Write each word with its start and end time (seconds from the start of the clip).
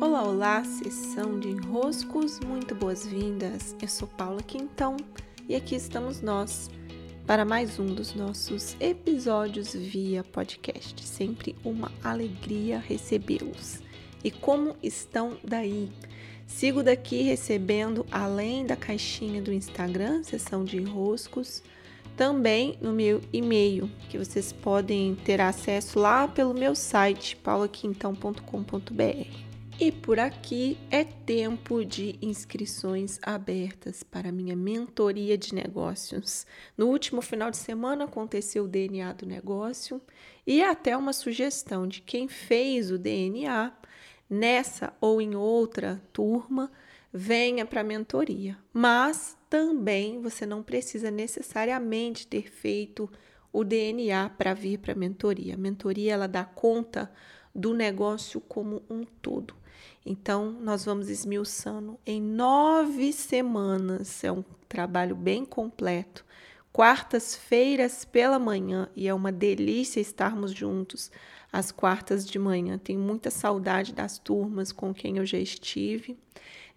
Olá, 0.00 0.22
olá, 0.22 0.64
sessão 0.64 1.38
de 1.38 1.48
enroscos, 1.48 2.40
muito 2.40 2.74
boas-vindas. 2.74 3.76
Eu 3.82 3.86
sou 3.86 4.08
Paula 4.08 4.42
Quintão 4.42 4.96
e 5.46 5.54
aqui 5.54 5.74
estamos 5.74 6.22
nós 6.22 6.70
para 7.26 7.44
mais 7.44 7.78
um 7.78 7.84
dos 7.84 8.14
nossos 8.14 8.74
episódios 8.80 9.74
via 9.74 10.24
podcast. 10.24 11.04
Sempre 11.04 11.54
uma 11.62 11.92
alegria 12.02 12.78
recebê-los. 12.78 13.82
E 14.24 14.30
como 14.30 14.74
estão 14.82 15.36
daí? 15.44 15.92
Sigo 16.46 16.82
daqui 16.82 17.20
recebendo, 17.20 18.06
além 18.10 18.64
da 18.64 18.76
caixinha 18.76 19.42
do 19.42 19.52
Instagram, 19.52 20.22
sessão 20.22 20.64
de 20.64 20.78
enroscos, 20.78 21.62
também 22.16 22.78
no 22.80 22.94
meu 22.94 23.20
e-mail, 23.34 23.90
que 24.08 24.16
vocês 24.16 24.50
podem 24.50 25.14
ter 25.14 25.42
acesso 25.42 25.98
lá 25.98 26.26
pelo 26.26 26.54
meu 26.54 26.74
site, 26.74 27.36
paulaquintão.com.br. 27.36 29.49
E 29.82 29.90
por 29.90 30.20
aqui 30.20 30.76
é 30.90 31.04
tempo 31.04 31.86
de 31.86 32.18
inscrições 32.20 33.18
abertas 33.22 34.02
para 34.02 34.30
minha 34.30 34.54
mentoria 34.54 35.38
de 35.38 35.54
negócios. 35.54 36.46
No 36.76 36.88
último 36.88 37.22
final 37.22 37.50
de 37.50 37.56
semana 37.56 38.04
aconteceu 38.04 38.64
o 38.64 38.68
DNA 38.68 39.14
do 39.14 39.24
negócio 39.24 39.98
e 40.46 40.62
até 40.62 40.94
uma 40.94 41.14
sugestão 41.14 41.88
de 41.88 42.02
quem 42.02 42.28
fez 42.28 42.90
o 42.90 42.98
DNA 42.98 43.72
nessa 44.28 44.92
ou 45.00 45.18
em 45.18 45.34
outra 45.34 45.98
turma 46.12 46.70
venha 47.10 47.64
para 47.64 47.80
a 47.80 47.84
mentoria. 47.84 48.58
Mas 48.74 49.34
também 49.48 50.20
você 50.20 50.44
não 50.44 50.62
precisa 50.62 51.10
necessariamente 51.10 52.26
ter 52.26 52.50
feito 52.50 53.10
o 53.50 53.64
DNA 53.64 54.28
para 54.28 54.52
vir 54.52 54.78
para 54.78 54.92
a 54.92 54.96
mentoria. 54.96 55.54
A 55.54 55.58
mentoria 55.58 56.12
ela 56.12 56.28
dá 56.28 56.44
conta 56.44 57.10
do 57.54 57.74
negócio 57.74 58.40
como 58.40 58.82
um 58.88 59.04
todo. 59.04 59.54
Então, 60.04 60.50
nós 60.60 60.84
vamos 60.84 61.08
esmiuçando 61.08 61.98
em 62.06 62.20
nove 62.20 63.12
semanas. 63.12 64.24
É 64.24 64.32
um 64.32 64.44
trabalho 64.68 65.14
bem 65.14 65.44
completo. 65.44 66.24
Quartas-feiras 66.72 68.04
pela 68.04 68.38
manhã, 68.38 68.88
e 68.94 69.08
é 69.08 69.14
uma 69.14 69.32
delícia 69.32 70.00
estarmos 70.00 70.52
juntos 70.52 71.10
às 71.52 71.72
quartas 71.72 72.24
de 72.24 72.38
manhã. 72.38 72.78
Tenho 72.78 73.00
muita 73.00 73.30
saudade 73.30 73.92
das 73.92 74.18
turmas 74.18 74.70
com 74.70 74.94
quem 74.94 75.18
eu 75.18 75.26
já 75.26 75.38
estive. 75.38 76.16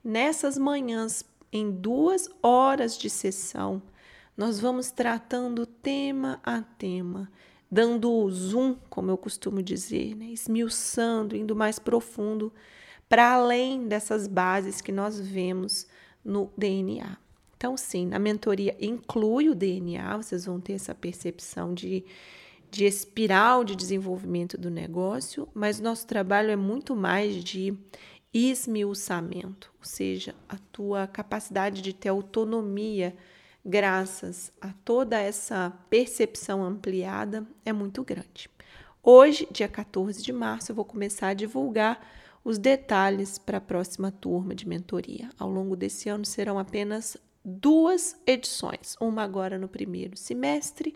Nessas 0.04 0.58
manhãs, 0.58 1.24
em 1.52 1.72
duas 1.72 2.28
horas 2.42 2.98
de 2.98 3.10
sessão, 3.10 3.82
nós 4.36 4.60
vamos 4.60 4.90
tratando 4.90 5.66
tema 5.66 6.40
a 6.44 6.62
tema 6.62 7.32
dando 7.74 8.30
zoom, 8.30 8.76
como 8.88 9.10
eu 9.10 9.18
costumo 9.18 9.64
dizer, 9.64 10.16
né? 10.16 10.28
esmiuçando, 10.28 11.36
indo 11.36 11.56
mais 11.56 11.80
profundo, 11.80 12.54
para 13.10 13.34
além 13.34 13.88
dessas 13.88 14.28
bases 14.28 14.80
que 14.80 14.92
nós 14.92 15.20
vemos 15.20 15.88
no 16.24 16.52
DNA. 16.56 17.18
Então, 17.58 17.76
sim, 17.76 18.06
na 18.06 18.20
mentoria 18.20 18.78
inclui 18.80 19.50
o 19.50 19.56
DNA, 19.56 20.18
vocês 20.18 20.46
vão 20.46 20.62
ter 20.62 20.74
essa 20.74 20.94
percepção 20.94 21.74
de, 21.74 22.06
de 22.70 22.86
espiral 22.86 23.64
de 23.64 23.76
desenvolvimento 23.76 24.56
do 24.56 24.70
negócio, 24.70 25.50
mas 25.52 25.80
nosso 25.80 26.06
trabalho 26.06 26.52
é 26.52 26.56
muito 26.56 26.96
mais 26.96 27.44
de 27.44 27.76
esmiuçamento, 28.32 29.74
ou 29.80 29.86
seja, 29.86 30.36
a 30.48 30.58
tua 30.72 31.08
capacidade 31.08 31.82
de 31.82 31.92
ter 31.92 32.10
autonomia 32.10 33.16
graças 33.66 34.52
a 34.60 34.70
toda 34.84 35.20
essa 35.20 35.72
percepção 35.90 36.64
ampliada, 36.64 37.48
é 37.66 37.72
muito 37.72 38.04
grande. 38.04 38.50
Hoje, 39.02 39.48
dia 39.52 39.68
14 39.68 40.22
de 40.22 40.32
março, 40.32 40.72
eu 40.72 40.76
vou 40.76 40.86
começar 40.86 41.30
a 41.30 41.34
divulgar 41.34 42.06
os 42.44 42.58
detalhes 42.58 43.38
para 43.38 43.58
a 43.58 43.62
próxima 43.62 44.12
turma 44.12 44.54
de 44.54 44.68
mentoria. 44.68 45.30
Ao 45.38 45.50
longo 45.50 45.76
desse 45.76 46.10
ano 46.10 46.26
serão 46.26 46.60
apenas 46.60 47.18
duas 47.44 48.16
edições, 48.26 48.96
uma 49.00 49.24
agora 49.24 49.58
no 49.58 49.68
primeiro 49.68 50.18
semestre 50.18 50.96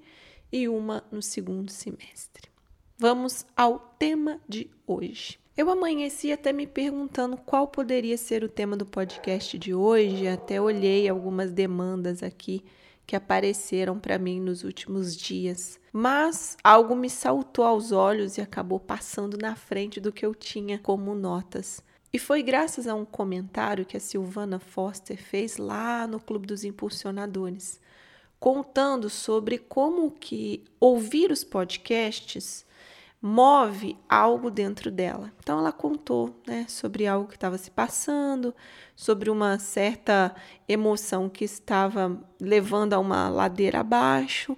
e 0.51 0.67
uma 0.67 1.03
no 1.11 1.22
segundo 1.22 1.72
semestre. 1.72 2.50
Vamos 3.00 3.46
ao 3.56 3.78
tema 4.00 4.41
de 4.50 4.72
hoje. 4.88 5.38
Eu 5.56 5.69
amanheci 5.69 6.31
até 6.31 6.52
me 6.52 6.66
perguntando 6.66 7.38
qual 7.38 7.68
poderia 7.68 8.18
ser 8.18 8.44
o 8.44 8.50
tema 8.50 8.75
do 8.75 8.88
podcast 8.88 9.56
de 9.56 9.72
hoje, 9.72 10.28
até 10.28 10.59
olhei 10.59 11.07
algumas 11.07 11.52
demandas 11.52 12.24
aqui 12.24 12.66
que 13.06 13.16
apareceram 13.16 14.00
para 14.00 14.18
mim 14.18 14.40
nos 14.40 14.63
últimos 14.63 15.16
dias. 15.16 15.80
Mas 15.94 16.57
algo 16.63 16.96
me 16.96 17.07
saltou 17.07 17.63
aos 17.63 17.91
olhos 17.91 18.40
e 18.40 18.41
acabou 18.41 18.80
passando 18.80 19.38
na 19.38 19.56
frente 19.56 20.02
do 20.02 20.12
que 20.12 20.25
eu 20.25 20.34
tinha 20.34 20.80
como 20.80 21.13
notas. 21.13 21.84
E 22.12 22.18
foi 22.18 22.41
graças 22.41 22.88
a 22.88 22.96
um 22.96 23.06
comentário 23.06 23.86
que 23.86 23.96
a 23.96 24.00
Silvana 24.00 24.57
Foster 24.57 25.22
fez 25.22 25.57
lá 25.57 26.07
no 26.07 26.19
Clube 26.19 26.47
dos 26.47 26.63
Impulsionadores, 26.63 27.80
contando 28.40 29.07
sobre 29.07 29.59
como 29.59 30.09
que 30.09 30.63
ouvir 30.80 31.31
os 31.31 31.44
podcasts 31.44 32.66
move 33.22 33.97
algo 34.07 34.51
dentro 34.51 34.91
dela. 34.91 35.31
Então 35.39 35.59
ela 35.59 35.72
contou, 35.72 36.35
né, 36.45 36.66
sobre 36.67 37.07
algo 37.07 37.28
que 37.28 37.35
estava 37.35 37.57
se 37.57 37.72
passando, 37.72 38.53
sobre 38.95 39.29
uma 39.29 39.57
certa 39.59 40.35
emoção 40.67 41.27
que 41.29 41.44
estava 41.44 42.19
levando 42.39 42.94
a 42.94 43.00
uma 43.00 43.27
ladeira 43.29 43.79
abaixo. 43.79 44.57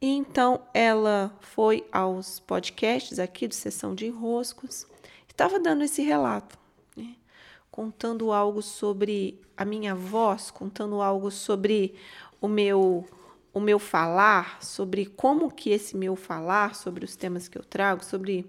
E 0.00 0.06
então 0.08 0.60
ela 0.72 1.36
foi 1.40 1.86
aos 1.92 2.40
podcasts 2.40 3.18
aqui 3.18 3.48
do 3.48 3.54
Sessão 3.54 3.94
de 3.94 4.06
Enroscos, 4.06 4.86
estava 5.28 5.58
dando 5.58 5.84
esse 5.84 6.02
relato, 6.02 6.58
né, 6.96 7.16
contando 7.70 8.32
algo 8.32 8.62
sobre 8.62 9.40
a 9.56 9.64
minha 9.64 9.94
voz, 9.94 10.50
contando 10.50 11.02
algo 11.02 11.30
sobre 11.30 11.94
o 12.40 12.48
meu 12.48 13.04
o 13.58 13.60
meu 13.60 13.78
falar, 13.78 14.62
sobre 14.62 15.04
como 15.04 15.50
que 15.50 15.70
esse 15.70 15.96
meu 15.96 16.16
falar, 16.16 16.74
sobre 16.74 17.04
os 17.04 17.16
temas 17.16 17.48
que 17.48 17.58
eu 17.58 17.64
trago, 17.64 18.04
sobre 18.04 18.46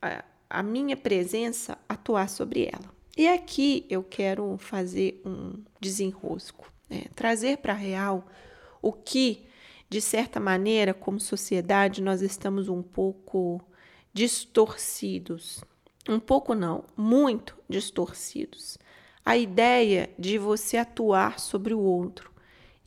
a, 0.00 0.24
a 0.48 0.62
minha 0.62 0.96
presença 0.96 1.78
atuar 1.88 2.28
sobre 2.28 2.64
ela. 2.64 2.98
E 3.16 3.28
aqui 3.28 3.84
eu 3.90 4.02
quero 4.02 4.56
fazer 4.58 5.20
um 5.24 5.62
desenrosco, 5.80 6.72
né? 6.88 7.04
trazer 7.14 7.58
para 7.58 7.72
a 7.72 7.76
real 7.76 8.26
o 8.80 8.92
que, 8.92 9.46
de 9.88 10.00
certa 10.00 10.40
maneira, 10.40 10.94
como 10.94 11.20
sociedade, 11.20 12.00
nós 12.00 12.22
estamos 12.22 12.68
um 12.68 12.82
pouco 12.82 13.60
distorcidos. 14.12 15.62
Um 16.08 16.18
pouco 16.18 16.54
não, 16.54 16.84
muito 16.96 17.58
distorcidos. 17.68 18.78
A 19.24 19.36
ideia 19.36 20.08
de 20.18 20.38
você 20.38 20.78
atuar 20.78 21.38
sobre 21.38 21.74
o 21.74 21.80
outro, 21.80 22.32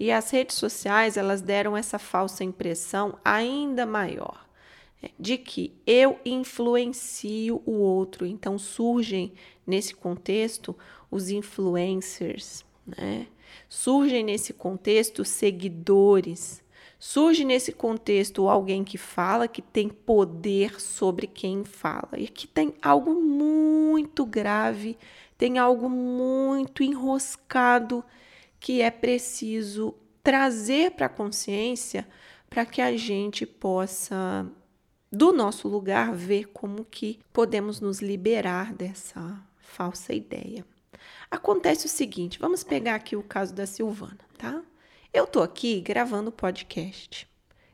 e 0.02 0.12
as 0.12 0.32
redes 0.32 0.56
sociais, 0.56 1.16
elas 1.16 1.44
deram 1.44 1.78
essa 1.78 2.00
falsa 2.00 2.44
impressão 2.44 3.20
ainda 3.24 3.86
maior 3.86 4.48
é, 5.00 5.12
de 5.20 5.38
que 5.38 5.76
eu 5.86 6.20
influencio 6.26 7.62
o 7.68 7.74
outro. 7.74 8.26
Então 8.26 8.58
surgem 8.58 9.32
nesse 9.66 9.94
contexto 9.94 10.76
os 11.12 11.30
influencers, 11.30 12.66
né? 12.84 13.28
Surgem 13.70 14.24
nesse 14.24 14.54
contexto 14.54 15.24
seguidores. 15.24 16.64
Surge 16.98 17.46
nesse 17.46 17.72
contexto 17.72 18.50
alguém 18.50 18.84
que 18.84 18.98
fala 18.98 19.48
que 19.48 19.62
tem 19.62 19.88
poder 19.88 20.82
sobre 20.82 21.28
quem 21.28 21.64
fala. 21.64 22.18
E 22.18 22.26
aqui 22.26 22.48
tem 22.48 22.74
algo 22.82 23.14
muito 23.14 24.26
grave, 24.26 24.98
tem 25.38 25.60
algo 25.60 25.88
muito 25.88 26.82
enroscado 26.82 28.04
que 28.62 28.82
é 28.82 28.92
preciso 28.92 29.96
trazer 30.24 30.92
para 30.92 31.08
a 31.08 31.10
consciência 31.10 32.08
para 32.48 32.64
que 32.64 32.80
a 32.80 32.96
gente 32.96 33.46
possa 33.46 34.46
do 35.12 35.34
nosso 35.34 35.68
lugar 35.68 36.14
ver 36.14 36.46
como 36.50 36.86
que 36.86 37.20
podemos 37.34 37.82
nos 37.82 38.02
liberar 38.02 38.72
dessa 38.72 39.44
falsa 39.58 40.14
ideia. 40.14 40.64
Acontece 41.30 41.88
o 41.88 41.90
seguinte, 41.90 42.40
vamos 42.40 42.64
pegar 42.64 42.96
aqui 42.96 43.16
o 43.16 43.24
caso 43.24 43.54
da 43.54 43.66
Silvana, 43.66 44.20
tá? 44.38 44.62
Eu 45.12 45.26
tô 45.26 45.42
aqui 45.42 45.82
gravando 45.82 46.32
podcast. 46.32 47.28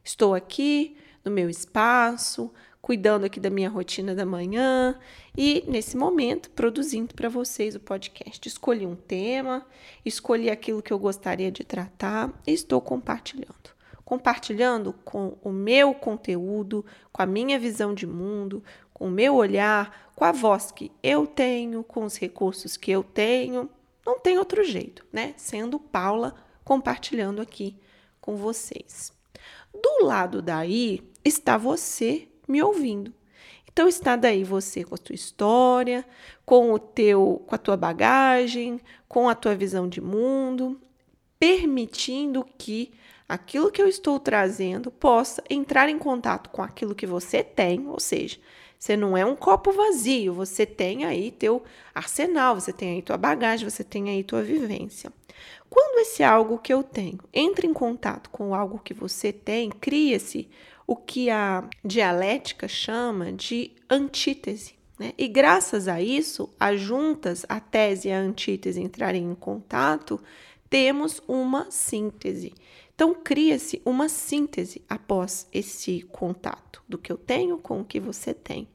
Estou 0.03 0.33
aqui 0.33 0.95
no 1.23 1.29
meu 1.29 1.50
espaço, 1.50 2.51
cuidando 2.88 3.25
aqui 3.25 3.38
da 3.38 3.50
minha 3.50 3.69
rotina 3.69 4.16
da 4.16 4.25
manhã 4.25 4.98
e, 5.36 5.62
nesse 5.68 5.98
momento, 5.98 6.50
produzindo 6.51 7.13
para 7.13 7.28
vocês 7.28 7.75
o 7.75 7.81
podcast. 7.81 8.48
Escolhi 8.48 8.86
um 8.86 8.95
tema, 8.95 9.68
escolhi 10.06 10.50
aquilo 10.50 10.81
que 10.81 10.94
eu 10.94 10.98
gostaria 10.98 11.51
de 11.51 11.66
tratar 11.66 12.31
e 12.48 12.54
estou 12.54 12.80
compartilhando. 12.80 13.75
Compartilhando 14.06 14.94
com 15.04 15.38
o 15.44 15.51
meu 15.51 15.94
conteúdo, 15.94 16.86
com 17.12 17.22
a 17.22 17.25
minha 17.25 17.60
visão 17.60 17.94
de 17.94 18.07
mundo, 18.07 18.63
com 18.94 19.10
o 19.10 19.12
meu 19.12 19.36
olhar, 19.36 20.10
com 20.16 20.24
a 20.24 20.31
voz 20.31 20.72
que 20.72 20.89
eu 21.04 21.28
tenho, 21.28 21.84
com 21.84 22.06
os 22.06 22.16
recursos 22.18 22.78
que 22.78 22.89
eu 22.89 23.04
tenho. 23.04 23.69
Não 24.06 24.18
tem 24.18 24.38
outro 24.38 24.63
jeito, 24.63 25.06
né? 25.12 25.34
Sendo 25.36 25.78
Paula 25.78 26.34
compartilhando 26.63 27.42
aqui 27.42 27.75
com 28.22 28.38
vocês. 28.38 29.12
Do 29.74 30.06
lado 30.06 30.42
daí 30.42 31.04
está 31.25 31.57
você 31.57 32.30
me 32.47 32.61
ouvindo. 32.61 33.13
Então 33.71 33.88
está 33.88 34.15
daí 34.15 34.44
você 34.44 34.83
com 34.83 34.95
a 34.95 34.97
tua 34.97 35.13
história, 35.13 36.05
com 36.45 36.73
o 36.73 36.79
teu, 36.79 37.44
com 37.45 37.53
a 37.53 37.57
tua 37.59 37.77
bagagem, 37.77 38.79
com 39.07 39.29
a 39.29 39.35
tua 39.35 39.53
visão 39.53 39.88
de 39.88 40.01
mundo, 40.01 40.81
permitindo 41.39 42.45
que 42.57 42.91
aquilo 43.29 43.71
que 43.71 43.81
eu 43.81 43.88
estou 43.88 44.19
trazendo 44.19 44.89
possa 44.89 45.44
entrar 45.49 45.89
em 45.89 45.99
contato 45.99 46.49
com 46.49 46.63
aquilo 46.63 46.95
que 46.95 47.05
você 47.05 47.44
tem, 47.44 47.88
ou 47.88 47.99
seja, 47.99 48.39
você 48.79 48.95
não 48.95 49.17
é 49.17 49.25
um 49.25 49.35
copo 49.35 49.71
vazio, 49.71 50.33
você 50.33 50.65
tem 50.65 51.03
aí 51.03 51.31
teu 51.31 51.63
arsenal, 51.93 52.55
você 52.55 52.71
tem 52.71 52.95
aí 52.95 53.01
tua 53.01 53.17
bagagem, 53.17 53.69
você 53.69 53.83
tem 53.83 54.09
aí 54.09 54.23
tua 54.23 54.43
vivência. 54.43 55.11
Quando 55.69 56.00
esse 56.00 56.23
algo 56.23 56.57
que 56.59 56.73
eu 56.73 56.83
tenho 56.83 57.19
entra 57.33 57.65
em 57.65 57.73
contato 57.73 58.29
com 58.29 58.55
algo 58.55 58.79
que 58.79 58.93
você 58.93 59.33
tem, 59.33 59.69
cria-se 59.69 60.50
o 60.88 60.95
que 60.95 61.30
a 61.30 61.69
dialética 61.84 62.68
chama 62.68 63.34
de 63.34 63.72
antítese. 63.89 64.75
Né? 64.98 65.13
E 65.18 65.28
graças 65.28 65.89
a 65.89 66.01
isso, 66.01 66.50
as 66.57 66.80
juntas, 66.80 67.45
a 67.50 67.60
tese 67.60 68.07
e 68.07 68.12
a 68.12 68.18
antítese 68.18 68.81
entrarem 68.81 69.24
em 69.24 69.36
contato, 69.36 70.19
temos 70.69 71.22
uma 71.28 71.69
síntese. 71.69 72.54
Então, 72.95 73.13
cria-se 73.13 73.81
uma 73.86 74.10
síntese 74.10 74.81
após 74.89 75.48
esse 75.54 76.01
contato 76.12 76.81
do 76.88 76.98
que 76.98 77.12
eu 77.12 77.18
tenho 77.18 77.57
com 77.57 77.81
o 77.81 77.86
que 77.86 78.00
você 78.00 78.34
tem. 78.34 78.68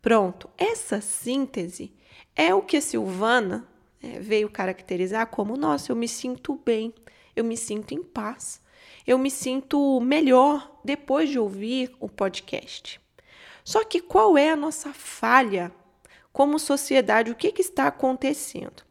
Pronto, 0.00 0.48
essa 0.56 1.00
síntese 1.00 1.92
é 2.34 2.54
o 2.54 2.62
que 2.62 2.76
a 2.76 2.80
Silvana 2.80 3.68
é, 4.00 4.20
veio 4.20 4.48
caracterizar 4.48 5.26
como: 5.26 5.56
nossa, 5.56 5.92
eu 5.92 5.96
me 5.96 6.08
sinto 6.08 6.58
bem, 6.64 6.94
eu 7.34 7.44
me 7.44 7.56
sinto 7.56 7.92
em 7.92 8.02
paz, 8.02 8.62
eu 9.08 9.16
me 9.16 9.30
sinto 9.30 9.98
melhor 10.00 10.70
depois 10.84 11.30
de 11.30 11.38
ouvir 11.38 11.90
o 11.98 12.10
podcast. 12.10 13.00
Só 13.64 13.82
que 13.82 14.02
qual 14.02 14.36
é 14.36 14.50
a 14.50 14.56
nossa 14.56 14.92
falha 14.92 15.72
como 16.30 16.58
sociedade? 16.58 17.30
O 17.30 17.34
que, 17.34 17.50
que 17.50 17.62
está 17.62 17.86
acontecendo? 17.86 18.82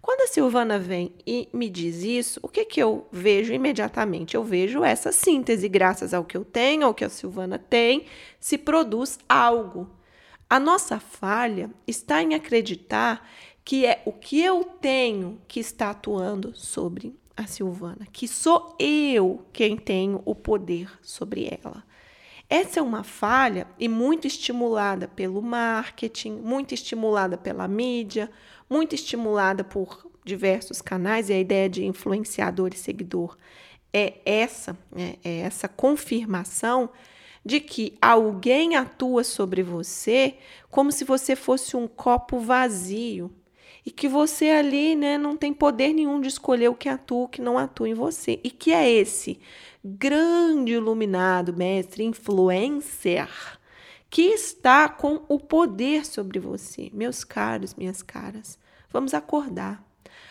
Quando 0.00 0.20
a 0.20 0.26
Silvana 0.28 0.78
vem 0.78 1.12
e 1.26 1.48
me 1.52 1.68
diz 1.68 2.04
isso, 2.04 2.38
o 2.40 2.46
que, 2.46 2.64
que 2.64 2.80
eu 2.80 3.08
vejo 3.10 3.52
imediatamente? 3.52 4.36
Eu 4.36 4.44
vejo 4.44 4.84
essa 4.84 5.10
síntese, 5.10 5.68
graças 5.68 6.14
ao 6.14 6.24
que 6.24 6.36
eu 6.36 6.44
tenho, 6.44 6.86
ao 6.86 6.94
que 6.94 7.04
a 7.04 7.08
Silvana 7.08 7.58
tem, 7.58 8.06
se 8.38 8.56
produz 8.56 9.18
algo. 9.28 9.90
A 10.48 10.60
nossa 10.60 11.00
falha 11.00 11.68
está 11.84 12.22
em 12.22 12.36
acreditar 12.36 13.28
que 13.64 13.84
é 13.84 14.00
o 14.04 14.12
que 14.12 14.40
eu 14.40 14.62
tenho 14.62 15.40
que 15.48 15.58
está 15.58 15.90
atuando 15.90 16.54
sobre 16.54 17.12
a 17.36 17.46
Silvana, 17.46 18.06
que 18.12 18.28
sou 18.28 18.76
eu 18.78 19.44
quem 19.52 19.76
tenho 19.76 20.22
o 20.24 20.34
poder 20.34 20.90
sobre 21.02 21.48
ela. 21.62 21.84
Essa 22.48 22.80
é 22.80 22.82
uma 22.82 23.02
falha 23.02 23.66
e 23.78 23.88
muito 23.88 24.26
estimulada 24.26 25.08
pelo 25.08 25.42
marketing, 25.42 26.32
muito 26.32 26.74
estimulada 26.74 27.36
pela 27.36 27.66
mídia, 27.66 28.30
muito 28.68 28.94
estimulada 28.94 29.64
por 29.64 30.06
diversos 30.24 30.80
canais, 30.80 31.28
e 31.28 31.32
a 31.32 31.38
ideia 31.38 31.68
de 31.68 31.84
influenciador 31.84 32.70
e 32.72 32.78
seguidor 32.78 33.36
é 33.92 34.14
essa, 34.24 34.76
é, 34.96 35.18
é 35.24 35.38
essa 35.40 35.68
confirmação 35.68 36.90
de 37.44 37.60
que 37.60 37.96
alguém 38.00 38.74
atua 38.74 39.22
sobre 39.22 39.62
você 39.62 40.38
como 40.70 40.90
se 40.90 41.04
você 41.04 41.36
fosse 41.36 41.76
um 41.76 41.86
copo 41.86 42.38
vazio 42.38 43.30
e 43.86 43.90
que 43.90 44.08
você 44.08 44.48
ali, 44.48 44.96
né, 44.96 45.18
não 45.18 45.36
tem 45.36 45.52
poder 45.52 45.92
nenhum 45.92 46.20
de 46.20 46.28
escolher 46.28 46.68
o 46.68 46.74
que 46.74 46.88
atua, 46.88 47.24
o 47.24 47.28
que 47.28 47.42
não 47.42 47.58
atua 47.58 47.88
em 47.88 47.94
você. 47.94 48.40
E 48.42 48.50
que 48.50 48.72
é 48.72 48.90
esse 48.90 49.38
grande 49.84 50.72
iluminado, 50.72 51.52
mestre, 51.52 52.02
influencer, 52.02 53.28
que 54.08 54.22
está 54.22 54.88
com 54.88 55.22
o 55.28 55.38
poder 55.38 56.06
sobre 56.06 56.38
você. 56.38 56.90
Meus 56.94 57.24
caros, 57.24 57.74
minhas 57.74 58.02
caras, 58.02 58.58
vamos 58.90 59.12
acordar. 59.12 59.84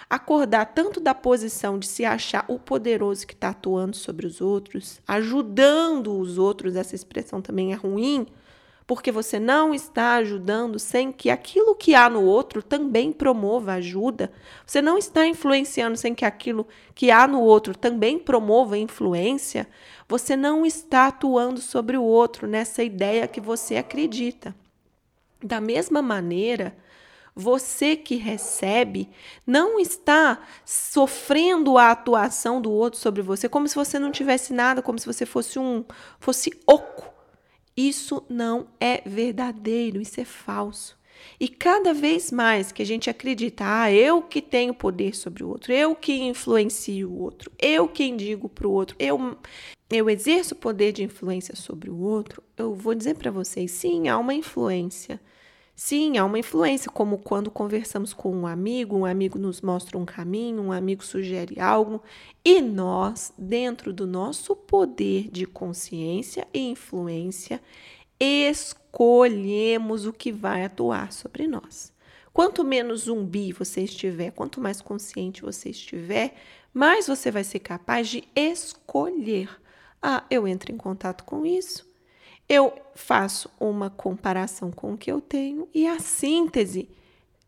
Acordar 0.09 0.65
tanto 0.73 0.99
da 0.99 1.13
posição 1.13 1.77
de 1.77 1.85
se 1.85 2.03
achar 2.03 2.45
o 2.47 2.57
poderoso 2.57 3.27
que 3.27 3.33
está 3.33 3.49
atuando 3.49 3.95
sobre 3.95 4.25
os 4.25 4.41
outros, 4.41 4.99
ajudando 5.07 6.17
os 6.19 6.37
outros, 6.37 6.75
essa 6.75 6.95
expressão 6.95 7.41
também 7.41 7.71
é 7.71 7.75
ruim, 7.75 8.25
porque 8.85 9.11
você 9.11 9.39
não 9.39 9.73
está 9.73 10.15
ajudando 10.15 10.77
sem 10.77 11.11
que 11.11 11.29
aquilo 11.29 11.75
que 11.75 11.95
há 11.95 12.09
no 12.09 12.21
outro 12.23 12.61
também 12.61 13.11
promova 13.11 13.73
ajuda. 13.73 14.31
Você 14.65 14.81
não 14.81 14.97
está 14.97 15.25
influenciando 15.25 15.97
sem 15.97 16.13
que 16.13 16.25
aquilo 16.25 16.67
que 16.93 17.09
há 17.09 17.27
no 17.27 17.41
outro 17.41 17.75
também 17.77 18.19
promova 18.19 18.77
influência. 18.77 19.67
Você 20.07 20.35
não 20.35 20.65
está 20.65 21.07
atuando 21.07 21.61
sobre 21.61 21.97
o 21.97 22.03
outro 22.03 22.47
nessa 22.47 22.83
ideia 22.83 23.27
que 23.27 23.39
você 23.39 23.77
acredita. 23.77 24.53
Da 25.41 25.61
mesma 25.61 26.01
maneira, 26.01 26.75
você 27.35 27.95
que 27.95 28.15
recebe 28.15 29.09
não 29.47 29.79
está 29.79 30.39
sofrendo 30.65 31.77
a 31.77 31.91
atuação 31.91 32.61
do 32.61 32.71
outro 32.71 32.99
sobre 32.99 33.21
você 33.21 33.49
como 33.49 33.67
se 33.67 33.75
você 33.75 33.97
não 33.97 34.11
tivesse 34.11 34.53
nada, 34.53 34.81
como 34.81 34.99
se 34.99 35.05
você 35.05 35.25
fosse 35.25 35.57
um 35.57 35.83
fosse 36.19 36.51
oco 36.67 37.12
isso 37.75 38.23
não 38.29 38.67
é 38.79 39.01
verdadeiro, 39.05 40.01
isso 40.01 40.19
é 40.19 40.25
falso. 40.25 40.97
E 41.39 41.47
cada 41.47 41.93
vez 41.93 42.31
mais 42.31 42.71
que 42.71 42.81
a 42.81 42.85
gente 42.85 43.09
acredita, 43.09 43.63
ah, 43.65 43.91
eu 43.91 44.21
que 44.21 44.41
tenho 44.41 44.73
poder 44.73 45.15
sobre 45.15 45.43
o 45.43 45.49
outro, 45.49 45.71
eu 45.71 45.95
que 45.95 46.13
influencio 46.13 47.09
o 47.09 47.21
outro, 47.21 47.51
eu 47.59 47.87
quem 47.87 48.15
digo 48.15 48.49
para 48.49 48.67
o 48.67 48.71
outro, 48.71 48.95
eu, 48.99 49.37
eu 49.89 50.09
exerço 50.09 50.55
poder 50.55 50.91
de 50.91 51.03
influência 51.03 51.55
sobre 51.55 51.89
o 51.89 51.97
outro, 51.97 52.43
eu 52.57 52.73
vou 52.73 52.93
dizer 52.93 53.15
para 53.15 53.31
vocês, 53.31 53.71
sim, 53.71 54.07
há 54.07 54.17
uma 54.17 54.33
influência. 54.33 55.19
Sim, 55.75 56.17
há 56.17 56.25
uma 56.25 56.37
influência, 56.37 56.89
como 56.91 57.17
quando 57.17 57.49
conversamos 57.49 58.13
com 58.13 58.31
um 58.31 58.45
amigo, 58.45 58.95
um 58.95 59.05
amigo 59.05 59.39
nos 59.39 59.59
mostra 59.61 59.97
um 59.97 60.05
caminho, 60.05 60.61
um 60.61 60.71
amigo 60.71 61.03
sugere 61.03 61.59
algo, 61.59 62.01
e 62.45 62.61
nós, 62.61 63.33
dentro 63.37 63.91
do 63.91 64.05
nosso 64.05 64.55
poder 64.55 65.29
de 65.31 65.47
consciência 65.47 66.47
e 66.53 66.59
influência, 66.59 67.59
escolhemos 68.19 70.05
o 70.05 70.13
que 70.13 70.31
vai 70.31 70.63
atuar 70.63 71.11
sobre 71.11 71.47
nós. 71.47 71.91
Quanto 72.31 72.63
menos 72.63 73.01
zumbi 73.01 73.51
você 73.51 73.81
estiver, 73.81 74.31
quanto 74.31 74.61
mais 74.61 74.79
consciente 74.81 75.41
você 75.41 75.69
estiver, 75.69 76.35
mais 76.73 77.07
você 77.07 77.31
vai 77.31 77.43
ser 77.43 77.59
capaz 77.59 78.07
de 78.09 78.23
escolher. 78.35 79.49
Ah, 80.01 80.23
eu 80.29 80.47
entro 80.47 80.71
em 80.71 80.77
contato 80.77 81.23
com 81.23 81.45
isso, 81.45 81.87
eu 82.53 82.73
faço 82.95 83.49
uma 83.59 83.89
comparação 83.89 84.71
com 84.71 84.93
o 84.93 84.97
que 84.97 85.11
eu 85.11 85.19
tenho 85.19 85.67
e 85.73 85.87
a 85.87 85.99
síntese 85.99 86.87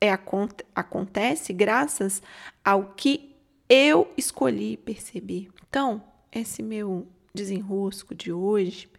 é, 0.02 0.10
acontece 0.12 1.54
graças 1.54 2.22
ao 2.64 2.94
que 2.96 3.36
eu 3.70 4.12
escolhi 4.18 4.78
perceber. 4.78 5.50
Então, 5.70 6.02
esse 6.32 6.64
meu 6.64 7.08
desenrosco 7.34 8.16
de 8.16 8.32
hoje, 8.32 8.90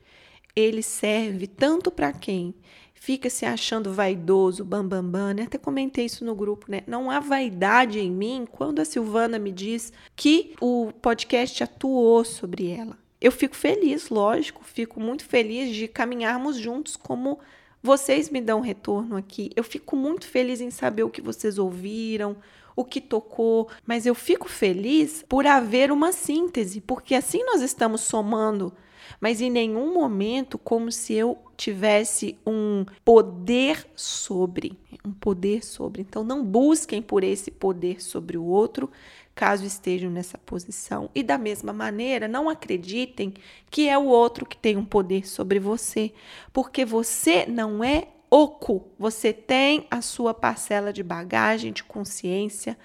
ele 0.55 0.83
serve 0.83 1.47
tanto 1.47 1.91
para 1.91 2.13
quem 2.13 2.55
fica 2.95 3.29
se 3.29 3.45
achando 3.45 3.93
vaidoso, 3.93 4.65
bambambam, 4.65 5.11
bam, 5.11 5.27
bam, 5.29 5.35
né? 5.35 5.43
Até 5.43 5.59
comentei 5.59 6.07
isso 6.07 6.25
no 6.25 6.35
grupo, 6.35 6.71
né? 6.71 6.83
Não 6.87 7.11
há 7.11 7.21
vaidade 7.21 7.99
em 7.99 8.11
mim 8.11 8.47
quando 8.51 8.81
a 8.81 8.85
Silvana 8.85 9.39
me 9.39 9.53
diz 9.53 9.93
que 10.15 10.55
o 10.61 10.93
podcast 11.01 11.63
atuou 11.63 12.25
sobre 12.25 12.71
ela. 12.71 12.97
Eu 13.27 13.33
fico 13.33 13.57
feliz, 13.57 14.09
lógico, 14.09 14.63
fico 14.63 15.01
muito 15.01 15.25
feliz 15.25 15.75
de 15.75 15.89
caminharmos 15.89 16.57
juntos 16.57 16.97
como 16.97 17.41
vocês 17.83 18.31
me 18.31 18.41
dão 18.41 18.61
retorno 18.61 19.17
aqui. 19.17 19.51
Eu 19.57 19.65
fico 19.65 19.97
muito 19.97 20.29
feliz 20.29 20.61
em 20.61 20.71
saber 20.71 21.03
o 21.03 21.11
que 21.11 21.21
vocês 21.21 21.59
ouviram, 21.59 22.37
o 22.77 22.85
que 22.85 23.01
tocou, 23.01 23.69
mas 23.85 24.07
eu 24.07 24.15
fico 24.15 24.49
feliz 24.49 25.25
por 25.29 25.45
haver 25.45 25.91
uma 25.91 26.13
síntese, 26.13 26.81
porque 26.81 27.17
assim 27.17 27.43
nós 27.43 27.63
estamos 27.63 28.03
somando, 28.03 28.73
mas 29.21 29.41
em 29.41 29.51
nenhum 29.51 29.93
momento 29.93 30.57
como 30.57 30.93
se 30.93 31.13
eu 31.13 31.37
tivesse 31.57 32.39
um 32.47 32.87
poder 33.05 33.89
sobre, 33.97 34.79
um 35.05 35.11
poder 35.11 35.65
sobre. 35.65 36.03
Então 36.03 36.23
não 36.23 36.45
busquem 36.45 37.03
por 37.03 37.25
esse 37.25 37.51
poder 37.51 38.01
sobre 38.01 38.39
o 38.39 38.45
outro, 38.45 38.89
caso 39.37 39.67
estejam 39.67 40.11
nessa 40.11 40.39
posição. 40.39 41.11
E 41.15 41.23
da 41.23 41.37
mesma 41.37 41.71
maneira, 41.71 42.27
não 42.27 42.49
acreditem 42.49 43.35
que 43.71 43.87
é 43.87 43.97
o 43.97 44.07
outro 44.07 44.47
que 44.47 44.57
tem 44.57 44.79
um 44.79 44.85
poder 44.85 45.29
sobre 45.29 45.61
você, 45.61 46.13
porque 46.55 46.87
você 46.87 47.45
não 47.47 47.85
é 47.85 48.09
oco, 48.31 48.89
você 48.99 49.35
tem 49.35 49.87
a 49.91 50.01
sua 50.01 50.33
parcela 50.33 50.91
de 50.91 51.03
bagagem, 51.03 51.71
de 51.71 51.85
consciência 51.85 52.79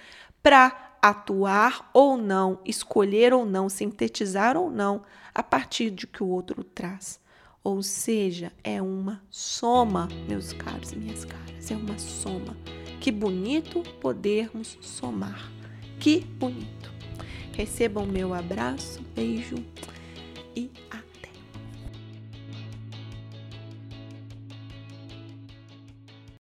para 0.44 0.98
atuar 1.02 1.90
ou 1.94 2.18
não, 2.18 2.60
escolher 2.66 3.34
ou 3.34 3.46
não, 3.46 3.70
sintetizar 3.70 4.58
ou 4.58 4.70
não 4.70 5.04
a 5.34 5.42
partir 5.42 5.90
de 5.90 6.06
que 6.06 6.22
o 6.22 6.28
outro 6.28 6.66
traz. 6.66 7.20
Ou 7.64 7.82
seja, 7.82 8.52
é 8.62 8.82
uma 8.82 9.22
soma, 9.30 10.10
meus 10.28 10.52
caros 10.52 10.92
e 10.92 10.98
minhas 10.98 11.24
caras, 11.24 11.72
é 11.72 11.76
uma 11.76 11.98
soma. 11.98 12.58
Que 13.00 13.12
bonito 13.12 13.82
podermos 14.02 14.78
somar. 14.82 15.61
Que 16.02 16.22
bonito. 16.40 16.92
Recebam 17.54 18.08
meu 18.08 18.34
abraço, 18.34 19.00
beijo 19.16 19.64
e 20.56 20.72